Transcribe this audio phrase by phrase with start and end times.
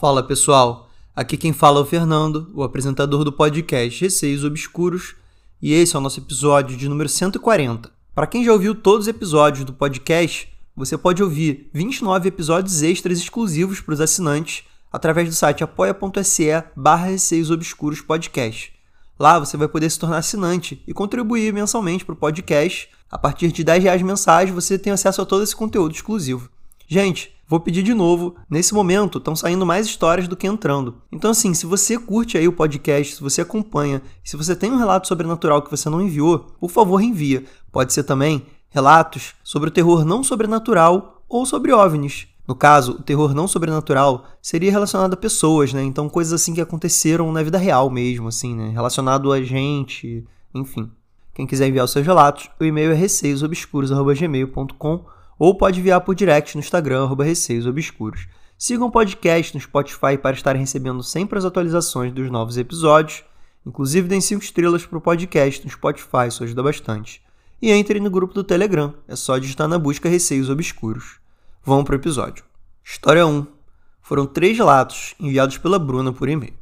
[0.00, 5.14] Fala pessoal, aqui quem fala é o Fernando, o apresentador do podcast Receios Obscuros,
[5.60, 7.90] e esse é o nosso episódio de número 140.
[8.14, 13.18] Para quem já ouviu todos os episódios do podcast, você pode ouvir 29 episódios extras
[13.18, 17.50] exclusivos para os assinantes através do site apoia.se barra Receios
[18.06, 18.72] Podcast.
[19.18, 22.88] Lá você vai poder se tornar assinante e contribuir mensalmente para o podcast.
[23.10, 26.48] A partir de 10 reais mensais você tem acesso a todo esse conteúdo exclusivo.
[26.88, 31.02] Gente, vou pedir de novo, nesse momento estão saindo mais histórias do que entrando.
[31.10, 34.78] Então assim, se você curte aí o podcast, se você acompanha, se você tem um
[34.78, 37.42] relato sobrenatural que você não enviou, por favor envia.
[37.72, 42.28] Pode ser também relatos sobre o terror não sobrenatural ou sobre OVNIs.
[42.46, 45.82] No caso, o terror não sobrenatural seria relacionado a pessoas, né?
[45.82, 48.68] Então coisas assim que aconteceram na vida real mesmo, assim, né?
[48.68, 50.88] Relacionado a gente, enfim.
[51.34, 55.04] Quem quiser enviar os seus relatos, o e-mail é receiosobscuros.gmail.com
[55.40, 58.28] ou pode enviar por direct no Instagram, arroba receiosobscuros.
[58.58, 63.24] Sigam o podcast no Spotify para estarem recebendo sempre as atualizações dos novos episódios.
[63.64, 67.22] Inclusive, deem 5 estrelas para o podcast no Spotify, isso ajuda bastante.
[67.62, 71.18] E entrem no grupo do Telegram, é só digitar na busca Receios Obscuros.
[71.64, 72.44] Vamos para o episódio.
[72.84, 73.46] História 1.
[74.02, 76.52] Foram três relatos enviados pela Bruna por e-mail.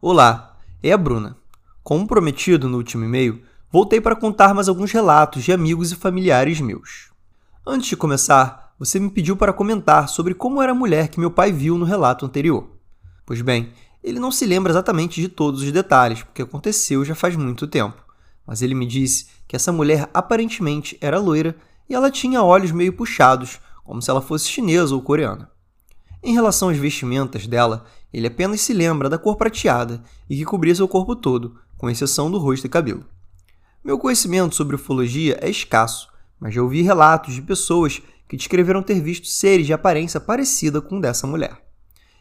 [0.00, 1.36] Olá, é a Bruna.
[1.82, 6.58] Como prometido no último e-mail, voltei para contar mais alguns relatos de amigos e familiares
[6.58, 7.12] meus.
[7.66, 11.30] Antes de começar, você me pediu para comentar sobre como era a mulher que meu
[11.30, 12.68] pai viu no relato anterior.
[13.24, 17.34] Pois bem, ele não se lembra exatamente de todos os detalhes, porque aconteceu já faz
[17.36, 18.04] muito tempo.
[18.46, 21.56] Mas ele me disse que essa mulher aparentemente era loira
[21.88, 25.50] e ela tinha olhos meio puxados, como se ela fosse chinesa ou coreana.
[26.22, 30.74] Em relação às vestimentas dela, ele apenas se lembra da cor prateada e que cobria
[30.74, 33.06] seu corpo todo, com exceção do rosto e cabelo.
[33.82, 36.12] Meu conhecimento sobre ufologia é escasso,
[36.44, 41.00] mas já ouvi relatos de pessoas que descreveram ter visto seres de aparência parecida com
[41.00, 41.58] dessa mulher.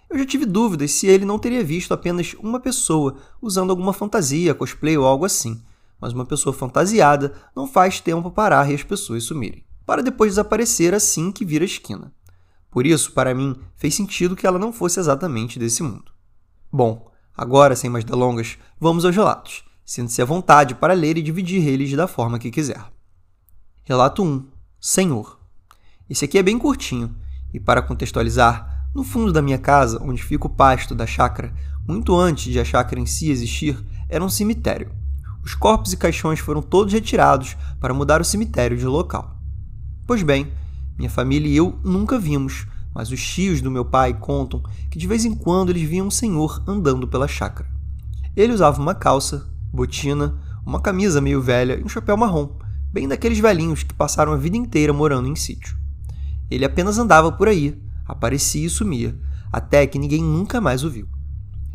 [0.10, 4.56] Eu já tive dúvidas se ele não teria visto apenas uma pessoa usando alguma fantasia,
[4.56, 5.62] cosplay ou algo assim,
[6.00, 10.94] mas uma pessoa fantasiada não faz tempo parar e as pessoas sumirem, para depois desaparecer
[10.94, 12.14] assim que vira a esquina.
[12.72, 16.14] Por isso, para mim, fez sentido que ela não fosse exatamente desse mundo.
[16.72, 19.66] Bom, agora, sem mais delongas, vamos aos relatos.
[19.84, 22.94] Sinta-se à vontade para ler e dividir eles da forma que quiser.
[23.86, 24.46] Relato 1:
[24.80, 25.38] Senhor.
[26.10, 27.14] Esse aqui é bem curtinho,
[27.54, 31.54] e para contextualizar, no fundo da minha casa, onde fica o pasto da chácara,
[31.86, 33.78] muito antes de a chácara em si existir,
[34.08, 34.90] era um cemitério.
[35.44, 39.36] Os corpos e caixões foram todos retirados para mudar o cemitério de local.
[40.08, 40.54] Pois bem,
[40.98, 42.66] minha família e eu nunca vimos,
[42.96, 46.12] mas os tios do meu pai contam que de vez em quando eles viam um
[46.12, 47.70] senhor andando pela chácara.
[48.34, 52.63] Ele usava uma calça, botina, uma camisa meio velha e um chapéu marrom,
[52.94, 55.76] bem daqueles velhinhos que passaram a vida inteira morando em sítio.
[56.50, 57.76] Ele apenas andava por aí,
[58.08, 59.18] aparecia e sumia,
[59.52, 61.08] até que ninguém nunca mais o viu.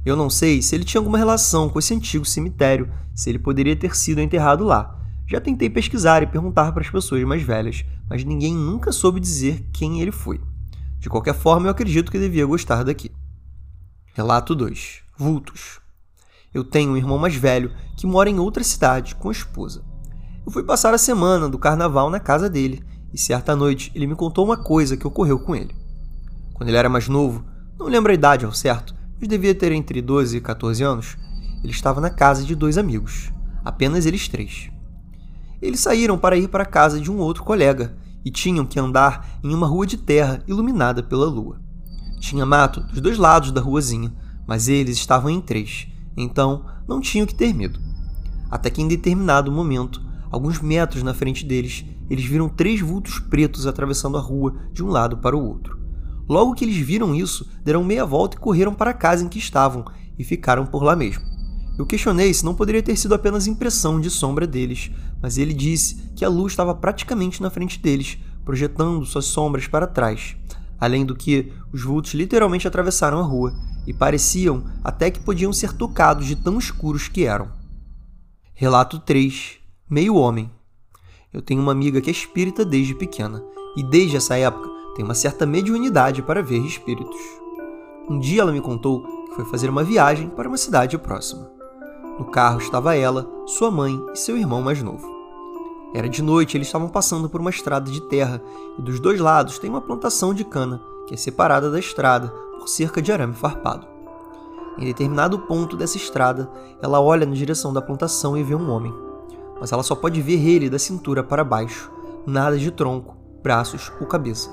[0.06, 3.74] Eu não sei se ele tinha alguma relação com esse antigo cemitério, se ele poderia
[3.74, 4.96] ter sido enterrado lá.
[5.26, 9.66] Já tentei pesquisar e perguntar para as pessoas mais velhas, mas ninguém nunca soube dizer
[9.72, 10.40] quem ele foi.
[11.00, 13.10] De qualquer forma, eu acredito que devia gostar daqui.
[14.14, 15.80] Relato 2: Vultos.
[16.54, 19.87] Eu tenho um irmão mais velho que mora em outra cidade com a esposa.
[20.48, 22.82] Eu fui passar a semana do carnaval na casa dele
[23.12, 25.76] e certa noite ele me contou uma coisa que ocorreu com ele.
[26.54, 27.44] Quando ele era mais novo,
[27.78, 31.18] não lembro a idade ao certo, mas devia ter entre 12 e 14 anos,
[31.62, 33.30] ele estava na casa de dois amigos,
[33.62, 34.70] apenas eles três.
[35.60, 37.94] Eles saíram para ir para a casa de um outro colega
[38.24, 41.60] e tinham que andar em uma rua de terra iluminada pela lua.
[42.20, 44.14] Tinha mato dos dois lados da ruazinha,
[44.46, 47.78] mas eles estavam em três, então não tinham que ter medo.
[48.50, 53.66] Até que em determinado momento Alguns metros na frente deles, eles viram três vultos pretos
[53.66, 55.78] atravessando a rua de um lado para o outro.
[56.28, 59.38] Logo que eles viram isso, deram meia volta e correram para a casa em que
[59.38, 59.84] estavam
[60.18, 61.24] e ficaram por lá mesmo.
[61.78, 64.90] Eu questionei se não poderia ter sido apenas impressão de sombra deles,
[65.22, 69.86] mas ele disse que a luz estava praticamente na frente deles, projetando suas sombras para
[69.86, 70.36] trás.
[70.78, 73.54] Além do que, os vultos literalmente atravessaram a rua
[73.86, 77.48] e pareciam até que podiam ser tocados de tão escuros que eram.
[78.54, 79.57] Relato 3
[79.90, 80.50] meio homem.
[81.32, 83.42] Eu tenho uma amiga que é espírita desde pequena,
[83.74, 87.18] e desde essa época tem uma certa mediunidade para ver espíritos.
[88.08, 91.50] Um dia ela me contou que foi fazer uma viagem para uma cidade próxima.
[92.18, 95.08] No carro estava ela, sua mãe e seu irmão mais novo.
[95.94, 98.42] Era de noite eles estavam passando por uma estrada de terra,
[98.78, 102.68] e dos dois lados tem uma plantação de cana, que é separada da estrada por
[102.68, 103.86] cerca de arame farpado.
[104.76, 106.50] Em determinado ponto dessa estrada,
[106.82, 109.07] ela olha na direção da plantação e vê um homem
[109.60, 111.90] mas ela só pode ver ele da cintura para baixo,
[112.26, 114.50] nada de tronco, braços ou cabeça.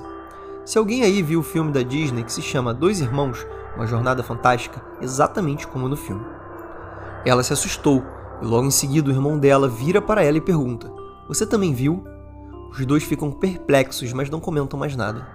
[0.64, 4.22] Se alguém aí viu o filme da Disney que se chama Dois Irmãos, uma jornada
[4.22, 6.24] fantástica exatamente como no filme.
[7.24, 8.02] Ela se assustou
[8.42, 10.90] e logo em seguida o irmão dela vira para ela e pergunta:
[11.28, 12.04] Você também viu?
[12.70, 15.26] Os dois ficam perplexos, mas não comentam mais nada.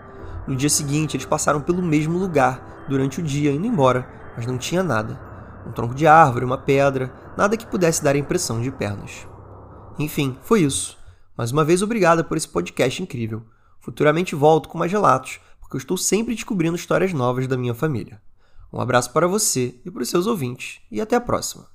[0.48, 4.58] No dia seguinte, eles passaram pelo mesmo lugar durante o dia, indo embora, mas não
[4.58, 5.20] tinha nada.
[5.66, 9.28] Um tronco de árvore, uma pedra, nada que pudesse dar a impressão de pernas.
[10.02, 10.98] Enfim, foi isso.
[11.38, 13.44] Mais uma vez, obrigada por esse podcast incrível.
[13.80, 18.20] Futuramente volto com mais relatos, porque eu estou sempre descobrindo histórias novas da minha família.
[18.74, 21.68] Um abraço para você e para os seus ouvintes, e até a próxima.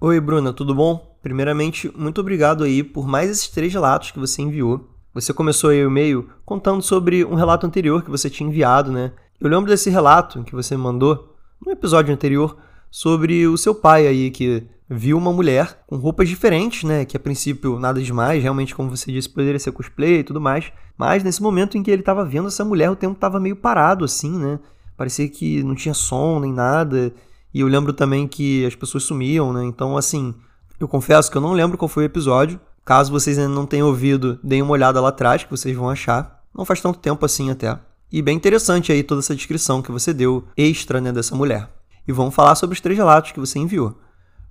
[0.00, 1.18] Oi, Bruna, tudo bom?
[1.22, 4.88] Primeiramente, muito obrigado aí por mais esses três relatos que você enviou.
[5.12, 9.12] Você começou aí o e-mail contando sobre um relato anterior que você tinha enviado, né?
[9.38, 12.56] Eu lembro desse relato que você mandou no episódio anterior
[12.90, 17.04] sobre o seu pai aí que viu uma mulher com roupas diferentes, né?
[17.04, 20.72] Que a princípio nada demais, realmente, como você disse, poderia ser cosplay e tudo mais.
[20.96, 24.04] Mas nesse momento em que ele estava vendo essa mulher, o tempo estava meio parado,
[24.04, 24.58] assim, né?
[24.96, 27.12] Parecia que não tinha som nem nada.
[27.52, 29.64] E eu lembro também que as pessoas sumiam, né?
[29.64, 30.34] Então, assim,
[30.78, 32.60] eu confesso que eu não lembro qual foi o episódio.
[32.84, 36.42] Caso vocês ainda não tenham ouvido, deem uma olhada lá atrás que vocês vão achar.
[36.56, 37.78] Não faz tanto tempo assim até.
[38.12, 41.68] E bem interessante aí toda essa descrição que você deu extra né, dessa mulher.
[42.06, 43.98] E vamos falar sobre os três relatos que você enviou.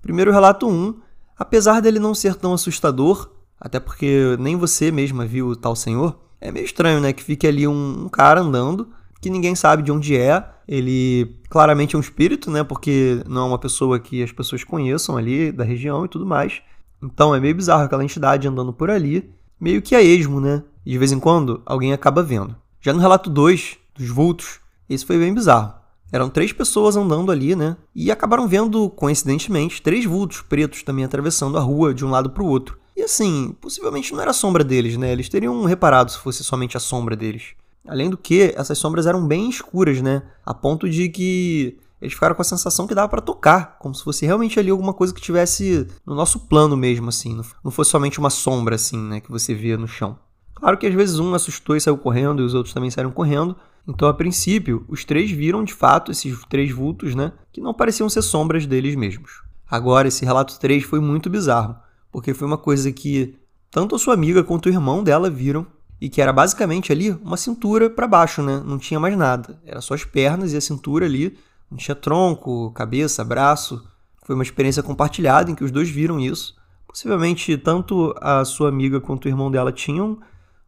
[0.06, 1.00] Primeiro relato 1, um,
[1.36, 3.28] apesar dele não ser tão assustador,
[3.60, 7.12] até porque nem você mesma viu o tal senhor, é meio estranho, né?
[7.12, 8.88] Que fique ali um, um cara andando
[9.19, 10.48] que ninguém sabe de onde é.
[10.68, 12.63] Ele claramente é um espírito, né?
[12.63, 16.62] Porque não é uma pessoa que as pessoas conheçam ali da região e tudo mais.
[17.02, 20.62] Então é meio bizarro aquela entidade andando por ali, meio que a esmo, né?
[20.86, 22.56] E de vez em quando alguém acaba vendo.
[22.80, 25.74] Já no relato 2, dos vultos, esse foi bem bizarro.
[26.12, 27.75] Eram três pessoas andando ali, né?
[27.94, 32.44] E acabaram vendo, coincidentemente, três vultos pretos também atravessando a rua de um lado para
[32.44, 32.78] o outro.
[32.96, 35.12] E assim, possivelmente não era a sombra deles, né?
[35.12, 37.54] Eles teriam reparado se fosse somente a sombra deles.
[37.88, 40.24] Além do que, essas sombras eram bem escuras, né?
[40.46, 44.04] A ponto de que eles ficaram com a sensação que dava para tocar, como se
[44.04, 47.40] fosse realmente ali alguma coisa que tivesse no nosso plano mesmo, assim.
[47.63, 49.19] Não fosse somente uma sombra, assim, né?
[49.19, 50.18] Que você via no chão.
[50.56, 53.56] Claro que às vezes um assustou e saiu correndo e os outros também saíram correndo.
[53.87, 57.31] Então, a princípio, os três viram de fato esses três vultos, né?
[57.51, 59.43] Que não pareciam ser sombras deles mesmos.
[59.69, 61.75] Agora, esse relato 3 foi muito bizarro,
[62.11, 63.35] porque foi uma coisa que
[63.71, 65.65] tanto a sua amiga quanto o irmão dela viram
[65.99, 68.61] e que era basicamente ali uma cintura para baixo, né?
[68.65, 69.59] Não tinha mais nada.
[69.65, 71.37] Era só as pernas e a cintura ali.
[71.69, 73.83] Não tinha tronco, cabeça, braço.
[74.23, 76.55] Foi uma experiência compartilhada em que os dois viram isso.
[76.87, 80.19] Possivelmente tanto a sua amiga quanto o irmão dela tinham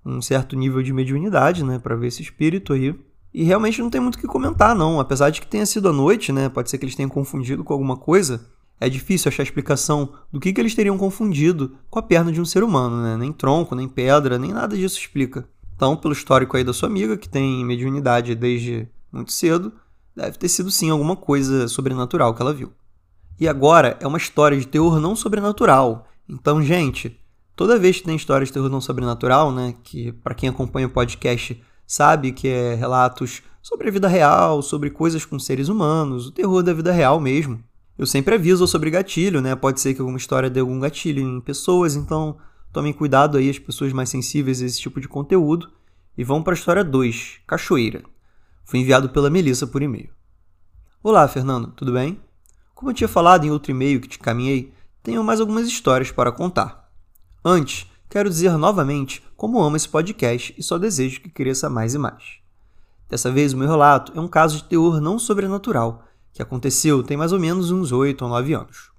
[0.06, 2.96] um certo nível de mediunidade, né, para ver esse espírito aí.
[3.38, 5.00] E realmente não tem muito o que comentar, não.
[5.00, 6.50] Apesar de que tenha sido à noite, né?
[6.50, 8.48] Pode ser que eles tenham confundido com alguma coisa.
[8.80, 12.46] É difícil achar explicação do que, que eles teriam confundido com a perna de um
[12.46, 13.16] ser humano, né?
[13.16, 15.48] Nem tronco, nem pedra, nem nada disso explica.
[15.76, 19.72] Então, pelo histórico aí da sua amiga, que tem mediunidade desde muito cedo,
[20.16, 22.74] deve ter sido sim alguma coisa sobrenatural que ela viu.
[23.40, 26.08] E agora é uma história de terror não sobrenatural.
[26.28, 27.16] Então, gente,
[27.56, 30.90] toda vez que tem história de terror não sobrenatural, né, que para quem acompanha o
[30.90, 36.32] podcast sabe que é relatos sobre a vida real, sobre coisas com seres humanos, o
[36.32, 37.64] terror da vida real mesmo.
[37.98, 39.56] Eu sempre aviso sobre gatilho, né?
[39.56, 42.38] Pode ser que alguma história dê algum gatilho em pessoas, então
[42.72, 45.72] tomem cuidado aí as pessoas mais sensíveis a esse tipo de conteúdo.
[46.16, 48.04] E vamos para a história 2, Cachoeira.
[48.66, 50.10] Foi enviado pela Melissa por e-mail.
[51.02, 52.20] Olá, Fernando, tudo bem?
[52.76, 56.32] Como eu tinha falado em outro e-mail que te caminhei, tenho mais algumas histórias para
[56.32, 56.92] contar.
[57.44, 61.98] Antes, quero dizer novamente como amo esse podcast e só desejo que cresça mais e
[61.98, 62.24] mais.
[63.10, 67.16] Dessa vez, o meu relato é um caso de terror não sobrenatural, que aconteceu tem
[67.16, 68.92] mais ou menos uns 8 ou 9 anos.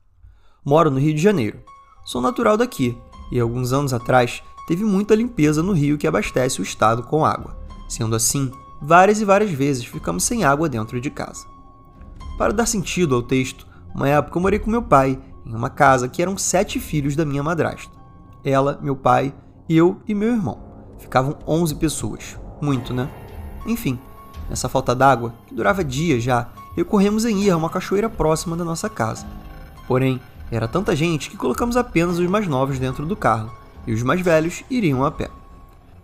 [0.64, 1.60] Moro no Rio de Janeiro.
[2.04, 2.96] Sou natural daqui
[3.30, 7.56] e alguns anos atrás teve muita limpeza no rio que abastece o estado com água.
[7.88, 8.50] Sendo assim,
[8.80, 11.46] várias e várias vezes ficamos sem água dentro de casa.
[12.36, 16.08] Para dar sentido ao texto, uma época eu morei com meu pai em uma casa
[16.08, 17.97] que eram sete filhos da minha madrasta.
[18.44, 19.34] Ela, meu pai,
[19.68, 20.58] eu e meu irmão.
[20.98, 22.38] Ficavam 11 pessoas.
[22.60, 23.08] Muito, né?
[23.66, 23.98] Enfim,
[24.48, 28.64] nessa falta d'água, que durava dias já, recorremos em ir a uma cachoeira próxima da
[28.64, 29.26] nossa casa.
[29.86, 33.52] Porém, era tanta gente que colocamos apenas os mais novos dentro do carro
[33.86, 35.28] e os mais velhos iriam a pé.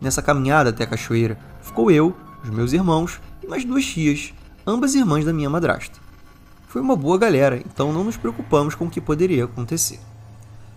[0.01, 4.35] Nessa caminhada até a cachoeira, ficou eu, os meus irmãos e mais duas tias,
[4.67, 5.99] ambas irmãs da minha madrasta.
[6.69, 10.01] Foi uma boa galera, então não nos preocupamos com o que poderia acontecer.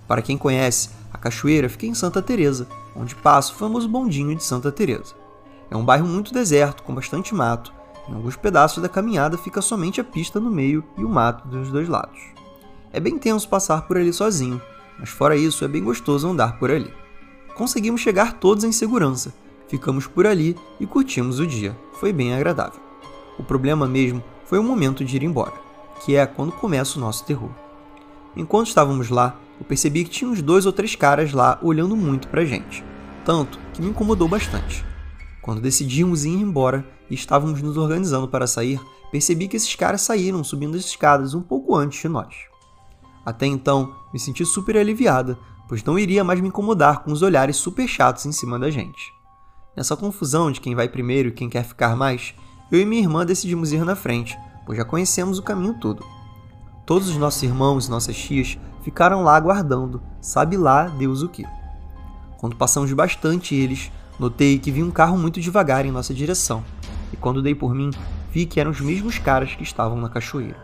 [0.07, 4.43] Para quem conhece, a cachoeira fica em Santa Teresa, onde passa o famoso bondinho de
[4.43, 5.15] Santa Teresa.
[5.69, 7.73] É um bairro muito deserto, com bastante mato,
[8.07, 11.69] em alguns pedaços da caminhada fica somente a pista no meio e o mato dos
[11.69, 12.19] dois lados.
[12.93, 14.61] É bem tenso passar por ali sozinho,
[14.99, 16.93] mas fora isso é bem gostoso andar por ali.
[17.55, 19.33] Conseguimos chegar todos em segurança,
[19.67, 21.75] ficamos por ali e curtimos o dia.
[21.93, 22.79] Foi bem agradável.
[23.39, 25.53] O problema mesmo foi o momento de ir embora,
[26.05, 27.49] que é quando começa o nosso terror.
[28.35, 32.27] Enquanto estávamos lá, eu percebi que tinha uns dois ou três caras lá olhando muito
[32.27, 32.83] pra gente,
[33.25, 34.85] tanto que me incomodou bastante.
[35.41, 38.79] Quando decidimos ir embora e estávamos nos organizando para sair,
[39.11, 42.35] percebi que esses caras saíram subindo as escadas um pouco antes de nós.
[43.25, 45.37] Até então, me senti super aliviada,
[45.67, 49.13] pois não iria mais me incomodar com os olhares super chatos em cima da gente.
[49.75, 52.33] Nessa confusão de quem vai primeiro e quem quer ficar mais,
[52.71, 56.03] eu e minha irmã decidimos ir na frente, pois já conhecemos o caminho todo.
[56.87, 61.43] Todos os nossos irmãos e nossas tias ficaram lá aguardando, sabe lá Deus o que.
[62.37, 66.63] Quando passamos bastante eles, notei que vi um carro muito devagar em nossa direção,
[67.11, 67.91] e quando dei por mim,
[68.31, 70.55] vi que eram os mesmos caras que estavam na cachoeira.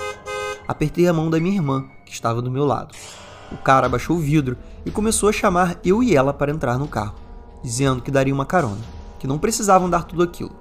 [0.65, 2.95] Apertei a mão da minha irmã, que estava do meu lado.
[3.51, 6.87] O cara abaixou o vidro e começou a chamar eu e ela para entrar no
[6.87, 7.15] carro,
[7.61, 8.79] dizendo que daria uma carona,
[9.19, 10.55] que não precisavam dar tudo aquilo.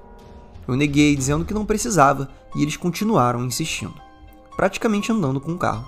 [0.67, 3.95] Eu neguei, dizendo que não precisava, e eles continuaram insistindo,
[4.57, 5.85] praticamente andando com o carro.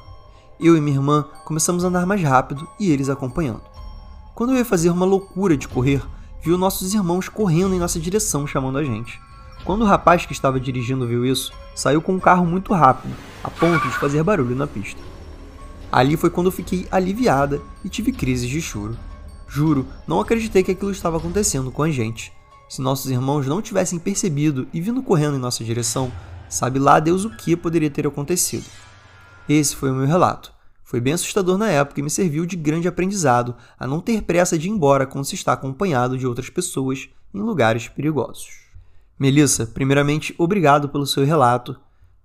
[0.58, 3.62] Eu e minha irmã começamos a andar mais rápido e eles acompanhando.
[4.34, 6.02] Quando eu ia fazer uma loucura de correr,
[6.42, 9.20] vi nossos irmãos correndo em nossa direção chamando a gente.
[9.64, 13.48] Quando o rapaz que estava dirigindo viu isso, saiu com um carro muito rápido, a
[13.48, 15.00] ponto de fazer barulho na pista.
[15.90, 18.96] Ali foi quando eu fiquei aliviada e tive crises de choro.
[19.48, 22.32] Juro, não acreditei que aquilo estava acontecendo com a gente.
[22.68, 26.10] Se nossos irmãos não tivessem percebido e vindo correndo em nossa direção,
[26.54, 28.64] sabe lá Deus o que poderia ter acontecido.
[29.48, 30.52] Esse foi o meu relato.
[30.84, 34.58] Foi bem assustador na época e me serviu de grande aprendizado a não ter pressa
[34.58, 38.64] de ir embora quando se está acompanhado de outras pessoas em lugares perigosos.
[39.18, 41.76] Melissa, primeiramente, obrigado pelo seu relato.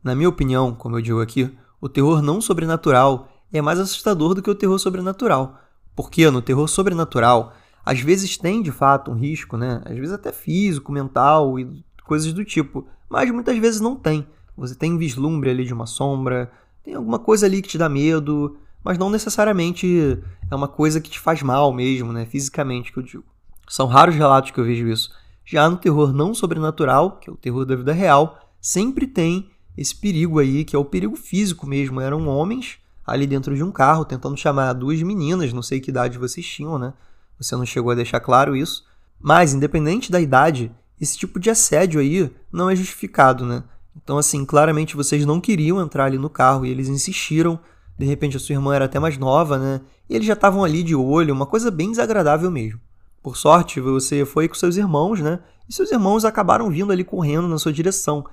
[0.04, 4.42] Na minha opinião, como eu digo aqui, o terror não sobrenatural é mais assustador do
[4.42, 5.58] que o terror sobrenatural.
[5.96, 9.82] Porque no terror sobrenatural, às vezes tem de fato um risco, né?
[9.86, 14.28] Às vezes até físico, mental e coisas do tipo, mas muitas vezes não tem.
[14.56, 16.52] Você tem um vislumbre ali de uma sombra,
[16.84, 21.10] tem alguma coisa ali que te dá medo, mas não necessariamente é uma coisa que
[21.10, 22.26] te faz mal mesmo, né?
[22.26, 23.24] Fisicamente que eu digo.
[23.68, 25.12] São raros relatos que eu vejo isso.
[25.46, 29.96] Já no terror não sobrenatural, que é o terror da vida real, sempre tem esse
[29.96, 32.02] perigo aí, que é o perigo físico mesmo.
[32.02, 36.18] Eram homens ali dentro de um carro tentando chamar duas meninas, não sei que idade
[36.18, 36.94] vocês tinham, né?
[37.40, 38.86] Você não chegou a deixar claro isso.
[39.20, 43.64] Mas, independente da idade, esse tipo de assédio aí não é justificado, né?
[43.96, 47.60] Então, assim, claramente vocês não queriam entrar ali no carro e eles insistiram.
[47.98, 49.82] De repente, a sua irmã era até mais nova, né?
[50.10, 52.80] E eles já estavam ali de olho, uma coisa bem desagradável mesmo.
[53.22, 55.40] Por sorte, você foi com seus irmãos, né?
[55.68, 58.26] E seus irmãos acabaram vindo ali correndo na sua direção.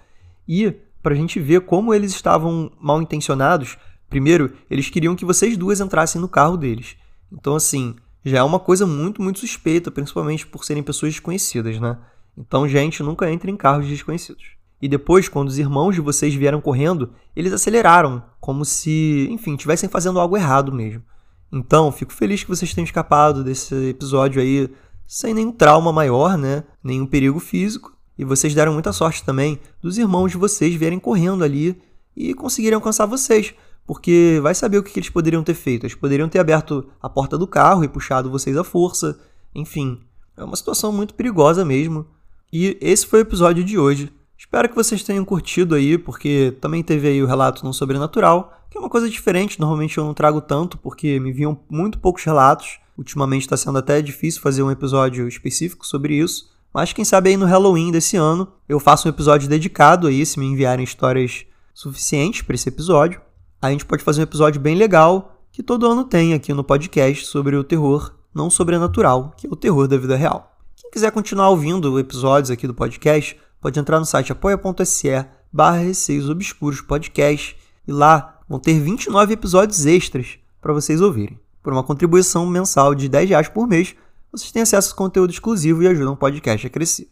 [0.48, 3.76] E, para a gente ver como eles estavam mal intencionados,
[4.08, 6.96] primeiro, eles queriam que vocês duas entrassem no carro deles.
[7.30, 11.98] Então, assim, já é uma coisa muito, muito suspeita, principalmente por serem pessoas desconhecidas, né?
[12.36, 14.56] Então, gente, nunca entre em carros desconhecidos.
[14.80, 19.88] E depois, quando os irmãos de vocês vieram correndo, eles aceleraram, como se, enfim, estivessem
[19.88, 21.02] fazendo algo errado mesmo.
[21.50, 24.68] Então, fico feliz que vocês tenham escapado desse episódio aí
[25.06, 26.64] sem nenhum trauma maior, né?
[26.82, 27.96] Nenhum perigo físico.
[28.18, 31.80] E vocês deram muita sorte também dos irmãos de vocês vierem correndo ali
[32.16, 33.54] e conseguirem alcançar vocês.
[33.86, 35.84] Porque vai saber o que eles poderiam ter feito.
[35.84, 39.18] Eles poderiam ter aberto a porta do carro e puxado vocês à força.
[39.54, 40.00] Enfim,
[40.36, 42.06] é uma situação muito perigosa mesmo.
[42.52, 44.12] E esse foi o episódio de hoje.
[44.38, 48.78] Espero que vocês tenham curtido aí, porque também teve aí o relato não sobrenatural que
[48.78, 49.58] é uma coisa diferente.
[49.58, 52.78] Normalmente eu não trago tanto, porque me viam muito poucos relatos.
[52.96, 56.50] Ultimamente está sendo até difícil fazer um episódio específico sobre isso.
[56.72, 60.38] Mas quem sabe aí no Halloween desse ano eu faço um episódio dedicado aí, se
[60.38, 63.20] me enviarem histórias suficientes para esse episódio.
[63.62, 67.24] A gente pode fazer um episódio bem legal que todo ano tem aqui no podcast
[67.26, 70.55] sobre o terror não sobrenatural, que é o terror da vida real.
[70.96, 76.80] Quiser continuar ouvindo episódios aqui do podcast, pode entrar no site apoia.se barra Receios Obscuros
[76.80, 77.54] Podcast
[77.86, 81.38] e lá vão ter 29 episódios extras para vocês ouvirem.
[81.62, 83.94] Por uma contribuição mensal de 10 reais por mês,
[84.32, 87.10] vocês têm acesso a conteúdo exclusivo e ajudam o podcast a crescer.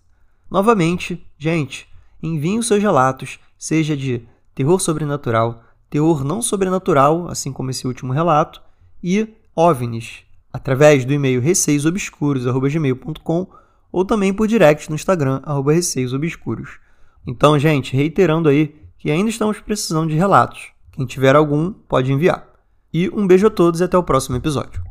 [0.50, 1.86] Novamente, gente,
[2.22, 8.14] enviem os seus relatos, seja de terror sobrenatural, terror não sobrenatural, assim como esse último
[8.14, 8.62] relato,
[9.02, 13.62] e OVNIs, através do e-mail receiosobscuros.gmail.com
[13.94, 16.80] ou também por direct no Instagram, receiosobscuros.
[17.24, 20.72] Então, gente, reiterando aí que ainda estamos precisando de relatos.
[20.90, 22.44] Quem tiver algum, pode enviar.
[22.92, 24.82] E um beijo a todos e até o próximo episódio.